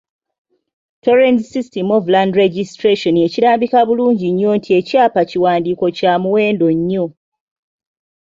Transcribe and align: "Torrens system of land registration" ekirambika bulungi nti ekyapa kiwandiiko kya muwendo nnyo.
"Torrens 1.03 1.51
system 1.55 1.87
of 1.97 2.03
land 2.13 2.31
registration" 2.43 3.15
ekirambika 3.25 3.79
bulungi 3.87 4.27
nti 4.55 4.69
ekyapa 4.79 5.21
kiwandiiko 5.29 5.85
kya 5.97 6.13
muwendo 6.23 6.67
nnyo. 6.77 7.05